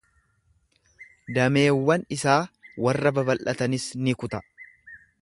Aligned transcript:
Dameewwan 1.35 2.07
isaa 2.19 2.39
warra 2.87 3.15
babal'atanis 3.21 3.87
ni 4.09 4.21
kuta. 4.25 4.45